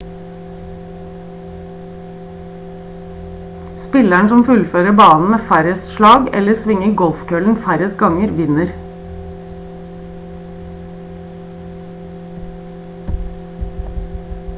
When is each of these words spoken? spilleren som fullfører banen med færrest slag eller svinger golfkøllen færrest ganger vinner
spilleren 3.85 4.31
som 4.31 4.39
fullfører 4.47 4.95
banen 5.01 5.29
med 5.35 5.43
færrest 5.51 5.93
slag 5.99 6.25
eller 6.41 6.57
svinger 6.63 6.95
golfkøllen 7.03 7.61
færrest 7.67 8.01
ganger 8.01 8.35
vinner 8.41 8.75